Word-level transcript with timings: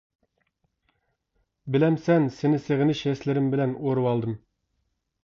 بىلەمسەن 1.75 2.25
سېنى 2.37 2.61
سېغىنىش 2.63 3.03
ھېسلىرىم 3.09 3.53
بىلەن 3.53 3.77
ئورىۋالدىم. 3.85 4.35